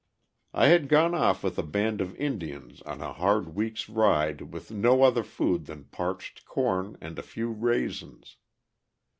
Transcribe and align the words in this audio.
I 0.55 0.65
had 0.65 0.87
gone 0.89 1.13
off 1.13 1.43
with 1.43 1.59
a 1.59 1.61
band 1.61 2.01
of 2.01 2.15
Indians 2.15 2.81
on 2.87 3.01
a 3.03 3.13
hard 3.13 3.53
week's 3.53 3.87
ride 3.87 4.51
with 4.51 4.71
no 4.71 5.03
other 5.03 5.21
food 5.21 5.67
than 5.67 5.83
parched 5.91 6.43
corn 6.43 6.97
and 6.99 7.19
a 7.19 7.21
few 7.21 7.51
raisins. 7.51 8.37